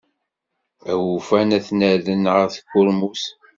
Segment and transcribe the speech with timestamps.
[0.91, 3.23] Awufan ad ten-rren ɣer tkurmut.